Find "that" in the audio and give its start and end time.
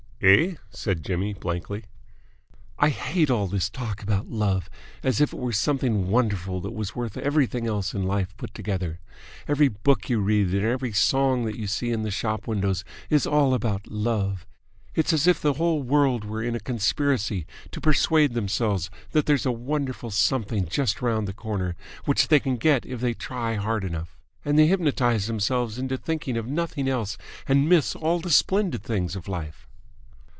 6.61-6.75, 11.45-11.57, 19.13-19.25